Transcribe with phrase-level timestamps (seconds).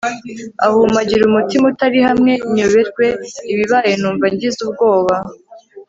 [0.65, 3.05] ahumagira umutima utari hamwe, nyoberwa
[3.51, 5.15] ibibaye numva ngize ubwoba